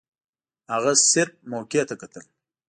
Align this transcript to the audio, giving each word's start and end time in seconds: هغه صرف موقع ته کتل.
هغه 0.73 0.93
صرف 1.11 1.33
موقع 1.51 1.81
ته 1.89 1.95
کتل. 2.01 2.23